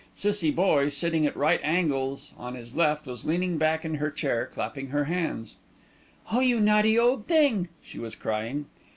Cissie 0.15 0.49
Boye, 0.49 0.89
sitting 0.89 1.27
at 1.27 1.37
right 1.37 1.59
angles 1.61 2.33
on 2.35 2.55
his 2.55 2.75
left, 2.75 3.05
was 3.05 3.23
leaning 3.23 3.59
back 3.59 3.85
in 3.85 3.93
her 3.93 4.09
chair 4.09 4.49
clapping 4.51 4.87
her 4.87 5.03
hands. 5.03 5.57
"Oh, 6.31 6.39
you 6.39 6.59
naughty 6.59 6.97
old 6.97 7.27
thing!" 7.27 7.67
she 7.83 7.99
was 7.99 8.15
crying. 8.15 8.65